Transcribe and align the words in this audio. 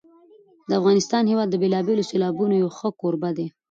د 0.67 0.69
افغانستان 0.79 1.23
هېواد 1.31 1.47
د 1.51 1.55
بېلابېلو 1.63 2.07
سیلابونو 2.09 2.53
یو 2.61 2.69
ښه 2.77 2.89
کوربه 2.99 3.29
دی. 3.37 3.47